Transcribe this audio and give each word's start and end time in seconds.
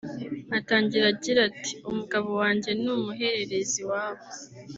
Atangira 0.57 1.05
agira 1.13 1.39
ati 1.49 1.73
“Umugabo 1.89 2.29
wanjye 2.41 2.71
ni 2.81 2.89
umuhererezi 2.95 3.77
iwabo 3.83 4.23